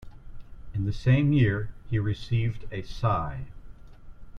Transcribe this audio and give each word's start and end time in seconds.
In 0.73 0.85
the 0.85 0.93
same 0.93 1.31
year, 1.31 1.69
he 1.87 1.99
received 1.99 2.65
a 2.71 2.81
Sci. 2.81 3.45